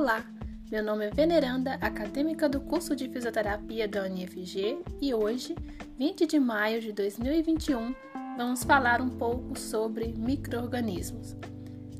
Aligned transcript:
Olá, 0.00 0.24
meu 0.70 0.80
nome 0.80 1.06
é 1.06 1.10
Veneranda, 1.10 1.74
acadêmica 1.80 2.48
do 2.48 2.60
curso 2.60 2.94
de 2.94 3.08
fisioterapia 3.08 3.88
da 3.88 4.04
UniFG 4.04 4.78
e 5.00 5.12
hoje, 5.12 5.56
20 5.98 6.24
de 6.24 6.38
maio 6.38 6.80
de 6.80 6.92
2021, 6.92 7.96
vamos 8.36 8.62
falar 8.62 9.00
um 9.00 9.08
pouco 9.08 9.58
sobre 9.58 10.14
microorganismos. 10.16 11.36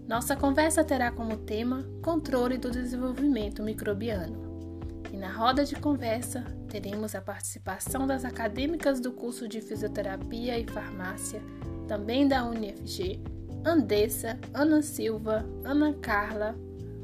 Nossa 0.07 0.37
conversa 0.37 0.85
terá 0.85 1.11
como 1.11 1.39
tema 1.39 1.85
controle 2.01 2.57
do 2.57 2.71
desenvolvimento 2.71 3.65
microbiano. 3.65 5.03
E 5.13 5.17
na 5.17 5.33
roda 5.33 5.65
de 5.65 5.75
conversa 5.75 6.45
teremos 6.69 7.17
a 7.17 7.21
participação 7.21 8.07
das 8.07 8.25
acadêmicas 8.25 9.01
do 9.01 9.11
curso 9.11 9.49
de 9.49 9.61
fisioterapia 9.61 10.57
e 10.57 10.65
farmácia, 10.69 11.43
também 11.89 12.29
da 12.29 12.45
UniFG, 12.45 13.21
Andessa, 13.67 14.39
Ana 14.55 14.83
Silva, 14.83 15.45
Ana 15.65 15.93
Carla, 15.95 16.55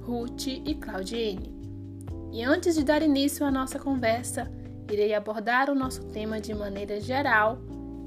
Ruth 0.07 0.47
e 0.47 0.75
Claudiene. 0.75 1.53
E 2.33 2.43
antes 2.43 2.75
de 2.75 2.85
dar 2.85 3.01
início 3.01 3.47
à 3.47 3.51
nossa 3.51 3.79
conversa, 3.79 4.51
irei 4.91 5.15
abordar 5.15 5.71
o 5.71 5.75
nosso 5.75 6.05
tema 6.07 6.41
de 6.41 6.53
maneira 6.53 7.01
geral 7.01 7.59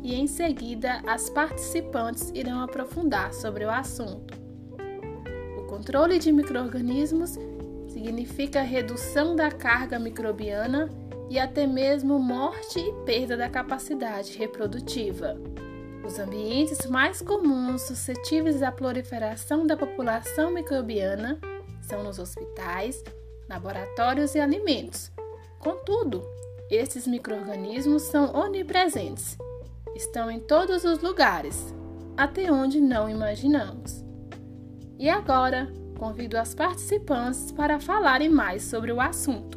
e 0.03 0.13
em 0.13 0.27
seguida 0.27 1.01
as 1.07 1.29
participantes 1.29 2.31
irão 2.35 2.61
aprofundar 2.61 3.33
sobre 3.33 3.65
o 3.65 3.69
assunto. 3.69 4.33
O 5.57 5.63
controle 5.63 6.19
de 6.19 6.31
microorganismos 6.31 7.37
significa 7.87 8.61
redução 8.61 9.35
da 9.35 9.49
carga 9.49 9.97
microbiana 9.97 10.89
e 11.29 11.39
até 11.39 11.65
mesmo 11.65 12.19
morte 12.19 12.79
e 12.79 12.93
perda 13.05 13.35
da 13.35 13.49
capacidade 13.49 14.37
reprodutiva. 14.37 15.35
Os 16.05 16.19
ambientes 16.19 16.85
mais 16.85 17.21
comuns 17.21 17.81
suscetíveis 17.81 18.61
à 18.61 18.71
proliferação 18.71 19.65
da 19.65 19.75
população 19.75 20.51
microbiana 20.53 21.37
são 21.87 22.03
nos 22.03 22.19
hospitais, 22.19 23.03
laboratórios 23.49 24.35
e 24.35 24.39
alimentos. 24.39 25.11
Contudo, 25.59 26.21
esses 26.69 27.07
microorganismos 27.07 28.03
são 28.03 28.35
onipresentes. 28.35 29.37
Estão 29.95 30.29
em 30.29 30.39
todos 30.39 30.83
os 30.83 30.99
lugares, 30.99 31.73
até 32.15 32.51
onde 32.51 32.81
não 32.81 33.09
imaginamos. 33.09 34.03
E 34.99 35.09
agora, 35.09 35.71
convido 35.97 36.37
as 36.37 36.53
participantes 36.53 37.51
para 37.51 37.79
falarem 37.79 38.29
mais 38.29 38.63
sobre 38.63 38.91
o 38.91 38.99
assunto. 38.99 39.56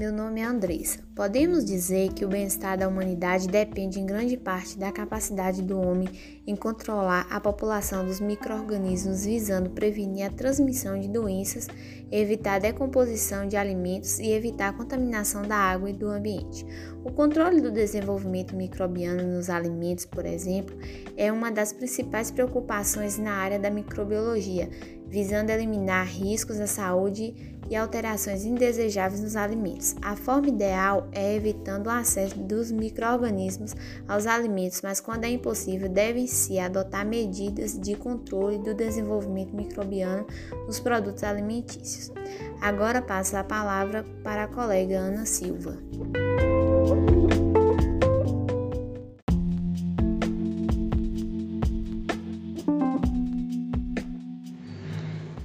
Meu 0.00 0.10
nome 0.10 0.40
é 0.40 0.44
Andressa. 0.44 0.98
Podemos 1.14 1.62
dizer 1.62 2.14
que 2.14 2.24
o 2.24 2.28
bem-estar 2.28 2.78
da 2.78 2.88
humanidade 2.88 3.46
depende 3.46 4.00
em 4.00 4.06
grande 4.06 4.34
parte 4.34 4.78
da 4.78 4.90
capacidade 4.90 5.60
do 5.60 5.78
homem 5.78 6.08
em 6.46 6.56
controlar 6.56 7.26
a 7.28 7.38
população 7.38 8.06
dos 8.06 8.18
micro-organismos, 8.18 9.26
visando 9.26 9.68
prevenir 9.68 10.24
a 10.24 10.30
transmissão 10.30 10.98
de 10.98 11.06
doenças, 11.06 11.68
evitar 12.10 12.54
a 12.54 12.58
decomposição 12.60 13.46
de 13.46 13.58
alimentos 13.58 14.18
e 14.18 14.30
evitar 14.30 14.70
a 14.70 14.72
contaminação 14.72 15.42
da 15.42 15.56
água 15.56 15.90
e 15.90 15.92
do 15.92 16.08
ambiente. 16.08 16.64
O 17.04 17.12
controle 17.12 17.60
do 17.60 17.70
desenvolvimento 17.70 18.56
microbiano 18.56 19.22
nos 19.22 19.50
alimentos, 19.50 20.06
por 20.06 20.24
exemplo, 20.24 20.74
é 21.14 21.30
uma 21.30 21.52
das 21.52 21.74
principais 21.74 22.30
preocupações 22.30 23.18
na 23.18 23.32
área 23.32 23.58
da 23.58 23.68
microbiologia, 23.68 24.70
visando 25.06 25.50
eliminar 25.50 26.06
riscos 26.06 26.58
à 26.58 26.66
saúde 26.66 27.58
e 27.70 27.76
alterações 27.76 28.44
indesejáveis 28.44 29.22
nos 29.22 29.36
alimentos. 29.36 29.94
A 30.02 30.16
forma 30.16 30.48
ideal 30.48 31.06
é 31.12 31.36
evitando 31.36 31.86
o 31.86 31.90
acesso 31.90 32.36
dos 32.36 32.72
micro-organismos 32.72 33.76
aos 34.08 34.26
alimentos, 34.26 34.82
mas 34.82 35.00
quando 35.00 35.24
é 35.24 35.30
impossível, 35.30 35.88
devem-se 35.88 36.58
adotar 36.58 37.06
medidas 37.06 37.78
de 37.78 37.94
controle 37.94 38.58
do 38.58 38.74
desenvolvimento 38.74 39.54
microbiano 39.54 40.26
nos 40.66 40.80
produtos 40.80 41.22
alimentícios. 41.22 42.12
Agora 42.60 43.00
passo 43.00 43.36
a 43.36 43.44
palavra 43.44 44.04
para 44.24 44.44
a 44.44 44.48
colega 44.48 44.98
Ana 44.98 45.24
Silva. 45.24 45.78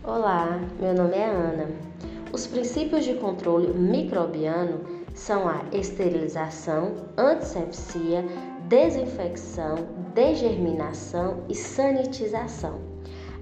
Olá, 0.03 0.59
meu 0.79 0.93
nome 0.93 1.15
é 1.15 1.25
Ana. 1.25 1.94
Os 2.31 2.47
princípios 2.47 3.05
de 3.05 3.13
controle 3.15 3.67
microbiano 3.73 4.81
são 5.13 5.47
a 5.47 5.63
esterilização, 5.71 6.95
antisepsia, 7.17 8.25
desinfecção, 8.67 9.75
degerminação 10.13 11.43
e 11.47 11.55
sanitização. 11.55 12.95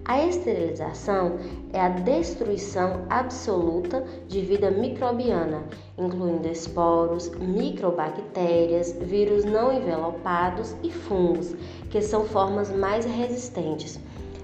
A 0.05 0.25
esterilização 0.27 1.38
é 1.71 1.79
a 1.79 1.88
destruição 1.88 3.05
absoluta 3.09 4.03
de 4.27 4.41
vida 4.41 4.69
microbiana, 4.69 5.63
incluindo 5.97 6.50
esporos, 6.50 7.29
microbactérias, 7.35 8.91
vírus 9.00 9.45
não 9.45 9.71
envelopados 9.71 10.75
e 10.83 10.91
fungos, 10.91 11.55
que 11.89 12.01
são 12.01 12.25
formas 12.25 12.69
mais 12.69 13.05
resistentes. 13.05 13.97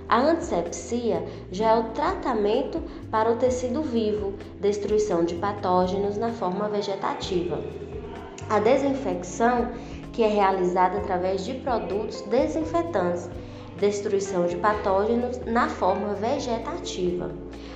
A 0.09 0.17
antisepsia 0.21 1.23
já 1.51 1.69
é 1.69 1.79
o 1.79 1.91
tratamento 1.91 2.81
para 3.11 3.31
o 3.31 3.35
tecido 3.35 3.83
vivo, 3.83 4.33
destruição 4.59 5.23
de 5.23 5.35
patógenos 5.35 6.17
na 6.17 6.29
forma 6.29 6.67
vegetativa. 6.67 7.63
A 8.49 8.59
desinfecção, 8.59 9.69
que 10.11 10.23
é 10.23 10.27
realizada 10.27 10.97
através 10.97 11.45
de 11.45 11.53
produtos 11.53 12.21
desinfetantes, 12.21 13.29
destruição 13.77 14.47
de 14.47 14.55
patógenos 14.55 15.45
na 15.45 15.69
forma 15.69 16.15
vegetativa. 16.15 17.29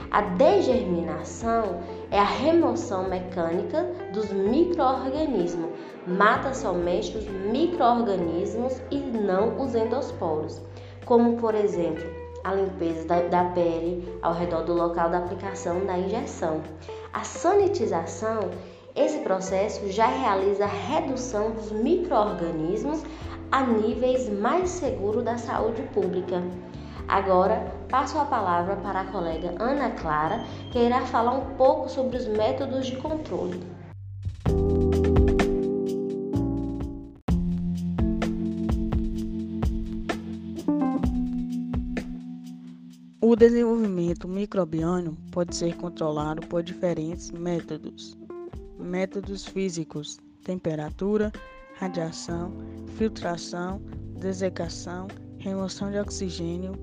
A 0.09 0.21
degerminação 0.21 1.83
é 2.09 2.17
a 2.17 2.23
remoção 2.23 3.07
mecânica 3.07 3.83
dos 4.11 4.31
microorganismos, 4.33 5.69
mata 6.07 6.51
somente 6.55 7.15
os 7.15 7.27
microorganismos 7.27 8.81
e 8.89 8.97
não 8.97 9.61
os 9.61 9.75
endosporos, 9.75 10.59
como 11.05 11.37
por 11.37 11.53
exemplo 11.53 12.22
a 12.43 12.53
limpeza 12.53 13.05
da, 13.07 13.21
da 13.21 13.43
pele 13.51 14.17
ao 14.21 14.33
redor 14.33 14.63
do 14.63 14.73
local 14.73 15.09
da 15.09 15.19
aplicação 15.19 15.85
da 15.85 15.97
injeção. 15.97 16.61
A 17.11 17.23
sanitização, 17.23 18.51
esse 18.95 19.19
processo 19.19 19.87
já 19.91 20.07
realiza 20.07 20.65
a 20.65 20.67
redução 20.67 21.51
dos 21.51 21.71
microorganismos 21.71 23.03
a 23.51 23.61
níveis 23.61 24.29
mais 24.29 24.69
seguros 24.69 25.23
da 25.23 25.37
saúde 25.37 25.81
pública. 25.93 26.43
Agora, 27.07 27.71
passo 27.89 28.17
a 28.17 28.25
palavra 28.25 28.75
para 28.77 29.01
a 29.01 29.05
colega 29.05 29.53
Ana 29.59 29.91
Clara, 29.91 30.43
que 30.71 30.79
irá 30.79 31.01
falar 31.01 31.33
um 31.33 31.55
pouco 31.55 31.89
sobre 31.89 32.17
os 32.17 32.27
métodos 32.27 32.87
de 32.87 32.95
controle. 32.95 33.61
O 43.25 43.37
desenvolvimento 43.37 44.27
microbiano 44.27 45.15
pode 45.31 45.55
ser 45.55 45.77
controlado 45.77 46.45
por 46.47 46.61
diferentes 46.61 47.31
métodos. 47.31 48.17
Métodos 48.77 49.45
físicos: 49.45 50.19
temperatura, 50.43 51.31
radiação, 51.75 52.51
filtração, 52.97 53.81
dessecação, 54.19 55.07
remoção 55.37 55.89
de 55.89 55.99
oxigênio 55.99 56.73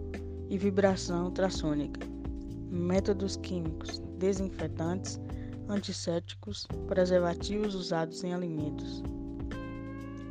e 0.48 0.56
vibração 0.56 1.26
ultrassônica. 1.26 2.00
Métodos 2.70 3.36
químicos: 3.36 3.98
desinfetantes, 4.16 5.20
antissépticos, 5.68 6.66
preservativos 6.88 7.74
usados 7.74 8.24
em 8.24 8.32
alimentos. 8.32 9.02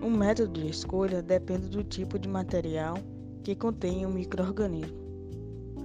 O 0.01 0.09
método 0.09 0.59
de 0.59 0.71
escolha 0.71 1.21
depende 1.21 1.69
do 1.69 1.83
tipo 1.83 2.17
de 2.17 2.27
material 2.27 2.97
que 3.43 3.55
contém 3.55 4.07
o 4.07 4.09
microorganismo. 4.09 5.08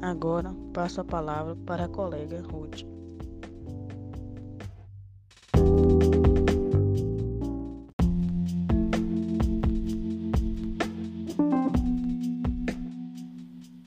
Agora 0.04 0.54
passo 0.74 1.00
a 1.00 1.04
palavra 1.04 1.56
para 1.64 1.86
a 1.86 1.88
colega 1.88 2.42
Ruth. 2.42 2.82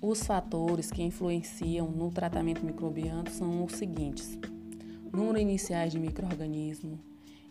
Os 0.02 0.24
fatores 0.24 0.90
que 0.90 1.04
influenciam 1.04 1.92
no 1.92 2.10
tratamento 2.10 2.66
microbiano 2.66 3.30
são 3.30 3.64
os 3.64 3.74
seguintes: 3.74 4.40
número 5.14 5.38
iniciais 5.38 5.92
de 5.92 6.00
microorganismo, 6.00 7.00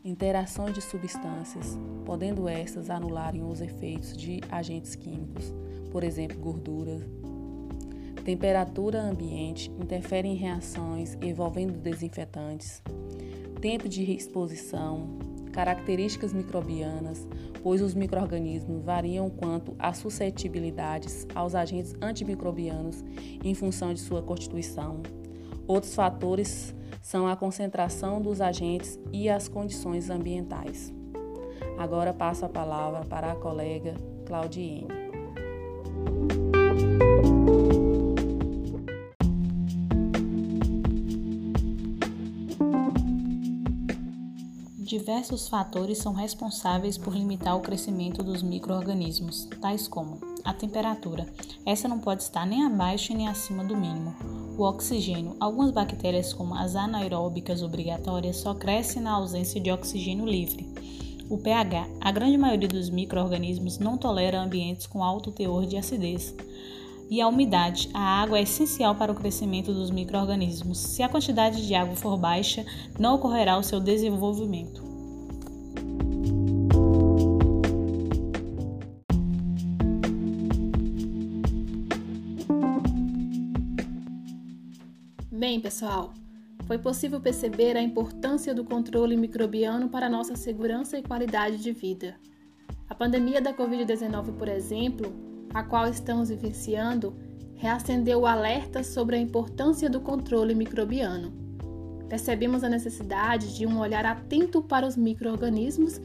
interações 0.04 0.74
de 0.74 0.80
substâncias, 0.80 1.78
podendo 2.04 2.48
estas 2.48 2.90
anularem 2.90 3.44
os 3.44 3.60
efeitos 3.60 4.16
de 4.16 4.40
agentes 4.50 4.96
químicos, 4.96 5.54
por 5.92 6.02
exemplo, 6.02 6.36
gorduras, 6.40 7.04
Temperatura 8.26 9.00
ambiente 9.00 9.70
interfere 9.80 10.26
em 10.26 10.34
reações 10.34 11.16
envolvendo 11.22 11.78
desinfetantes. 11.78 12.82
Tempo 13.60 13.88
de 13.88 14.02
exposição, 14.02 15.16
características 15.52 16.32
microbianas, 16.32 17.24
pois 17.62 17.80
os 17.80 17.94
microrganismos 17.94 18.82
variam 18.82 19.30
quanto 19.30 19.76
às 19.78 19.98
suscetibilidades 19.98 21.24
aos 21.36 21.54
agentes 21.54 21.94
antimicrobianos 22.02 23.04
em 23.44 23.54
função 23.54 23.94
de 23.94 24.00
sua 24.00 24.20
constituição. 24.20 25.04
Outros 25.64 25.94
fatores 25.94 26.74
são 27.00 27.28
a 27.28 27.36
concentração 27.36 28.20
dos 28.20 28.40
agentes 28.40 28.98
e 29.12 29.30
as 29.30 29.46
condições 29.46 30.10
ambientais. 30.10 30.92
Agora 31.78 32.12
passo 32.12 32.44
a 32.44 32.48
palavra 32.48 33.04
para 33.04 33.30
a 33.30 33.36
colega 33.36 33.94
Claudiene. 34.26 34.95
Diversos 44.86 45.48
fatores 45.48 45.98
são 45.98 46.12
responsáveis 46.12 46.96
por 46.96 47.12
limitar 47.12 47.56
o 47.56 47.60
crescimento 47.60 48.22
dos 48.22 48.40
microorganismos, 48.40 49.48
tais 49.60 49.88
como 49.88 50.20
a 50.44 50.54
temperatura. 50.54 51.26
Essa 51.66 51.88
não 51.88 51.98
pode 51.98 52.22
estar 52.22 52.46
nem 52.46 52.64
abaixo 52.64 53.12
nem 53.12 53.26
acima 53.26 53.64
do 53.64 53.76
mínimo. 53.76 54.14
O 54.56 54.62
oxigênio. 54.62 55.34
Algumas 55.40 55.72
bactérias, 55.72 56.32
como 56.32 56.54
as 56.54 56.76
anaeróbicas 56.76 57.64
obrigatórias, 57.64 58.36
só 58.36 58.54
crescem 58.54 59.02
na 59.02 59.10
ausência 59.10 59.60
de 59.60 59.72
oxigênio 59.72 60.24
livre. 60.24 60.72
O 61.28 61.36
pH. 61.36 61.88
A 62.00 62.12
grande 62.12 62.38
maioria 62.38 62.68
dos 62.68 62.88
microorganismos 62.88 63.80
não 63.80 63.98
tolera 63.98 64.40
ambientes 64.40 64.86
com 64.86 65.02
alto 65.02 65.32
teor 65.32 65.66
de 65.66 65.76
acidez. 65.76 66.32
E 67.08 67.20
a 67.20 67.28
umidade. 67.28 67.88
A 67.94 68.22
água 68.22 68.38
é 68.38 68.42
essencial 68.42 68.94
para 68.94 69.12
o 69.12 69.14
crescimento 69.14 69.72
dos 69.72 69.90
microorganismos. 69.90 70.78
Se 70.78 71.02
a 71.02 71.08
quantidade 71.08 71.66
de 71.66 71.74
água 71.74 71.94
for 71.94 72.16
baixa, 72.16 72.64
não 72.98 73.14
ocorrerá 73.14 73.56
o 73.56 73.62
seu 73.62 73.78
desenvolvimento. 73.78 74.82
Bem, 85.30 85.60
pessoal, 85.60 86.12
foi 86.66 86.78
possível 86.78 87.20
perceber 87.20 87.76
a 87.76 87.82
importância 87.82 88.52
do 88.52 88.64
controle 88.64 89.16
microbiano 89.16 89.88
para 89.88 90.08
nossa 90.08 90.34
segurança 90.34 90.98
e 90.98 91.02
qualidade 91.02 91.58
de 91.58 91.70
vida. 91.70 92.16
A 92.88 92.94
pandemia 92.94 93.40
da 93.40 93.54
Covid-19, 93.54 94.32
por 94.36 94.48
exemplo, 94.48 95.35
a 95.56 95.62
qual 95.62 95.88
estamos 95.88 96.28
vivenciando, 96.28 97.16
reacendeu 97.54 98.20
o 98.20 98.26
alerta 98.26 98.84
sobre 98.84 99.16
a 99.16 99.18
importância 99.18 99.88
do 99.88 100.00
controle 100.00 100.54
microbiano. 100.54 101.32
Percebemos 102.10 102.62
a 102.62 102.68
necessidade 102.68 103.56
de 103.56 103.66
um 103.66 103.78
olhar 103.80 104.04
atento 104.04 104.60
para 104.60 104.86
os 104.86 104.98
microorganismos 104.98 105.98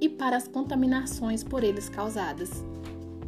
e 0.00 0.08
para 0.08 0.36
as 0.36 0.48
contaminações 0.48 1.44
por 1.44 1.62
eles 1.62 1.88
causadas. 1.88 2.64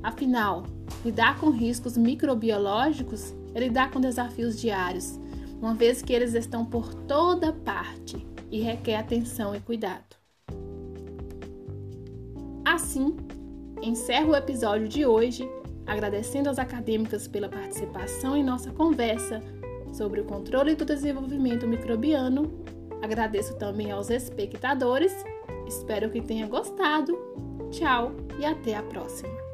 Afinal, 0.02 0.64
lidar 1.04 1.38
com 1.38 1.50
riscos 1.50 1.96
microbiológicos 1.96 3.32
é 3.54 3.60
lidar 3.60 3.92
com 3.92 4.00
desafios 4.00 4.60
diários 4.60 5.20
uma 5.62 5.74
vez 5.74 6.02
que 6.02 6.12
eles 6.12 6.34
estão 6.34 6.64
por 6.64 6.92
toda 6.92 7.52
parte 7.52 8.26
e 8.50 8.60
requer 8.60 8.96
atenção 8.96 9.54
e 9.54 9.60
cuidado. 9.60 10.16
Assim, 12.64 13.16
encerro 13.80 14.32
o 14.32 14.36
episódio 14.36 14.88
de 14.88 15.06
hoje 15.06 15.48
agradecendo 15.90 16.48
às 16.48 16.58
acadêmicas 16.58 17.26
pela 17.26 17.48
participação 17.48 18.36
em 18.36 18.44
nossa 18.44 18.70
conversa 18.70 19.42
sobre 19.92 20.20
o 20.20 20.24
controle 20.24 20.76
do 20.76 20.84
desenvolvimento 20.84 21.66
microbiano. 21.66 22.62
Agradeço 23.02 23.58
também 23.58 23.90
aos 23.90 24.08
espectadores. 24.08 25.12
Espero 25.66 26.08
que 26.08 26.20
tenha 26.20 26.46
gostado. 26.46 27.18
Tchau 27.72 28.12
e 28.38 28.44
até 28.44 28.76
a 28.76 28.82
próxima. 28.84 29.49